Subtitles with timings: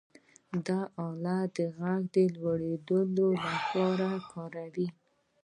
[0.67, 2.99] دا آله د غږ د لوړېدو
[3.45, 4.87] لپاره کاروي.